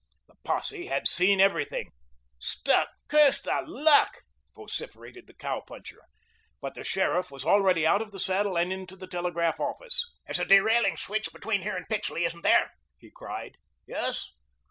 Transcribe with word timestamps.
The 0.27 0.33
posse 0.43 0.87
had 0.87 1.07
seen 1.07 1.39
everything. 1.39 1.91
"Stuck. 2.39 2.89
Curse 3.07 3.43
the 3.43 3.63
luck!" 3.67 4.23
vociferated 4.55 5.27
the 5.27 5.35
cow 5.35 5.61
Puncher. 5.61 6.01
But 6.59 6.73
the 6.73 6.83
sheriff 6.83 7.29
was 7.29 7.45
already 7.45 7.85
out 7.85 8.01
of 8.01 8.09
the 8.11 8.19
saddle 8.19 8.57
and 8.57 8.73
into 8.73 8.95
the 8.95 9.05
telegraph 9.05 9.59
office. 9.59 10.03
"There's 10.25 10.39
a 10.39 10.45
derailing 10.45 10.97
switch 10.97 11.31
between 11.31 11.61
here 11.61 11.77
and 11.77 11.87
Pixley, 11.87 12.25
isn't 12.25 12.41
there?" 12.41 12.71
he 12.97 13.11
cried. 13.11 13.57
"Yes." 13.85 14.31